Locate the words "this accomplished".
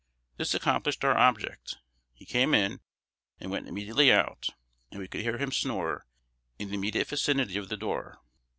0.37-1.05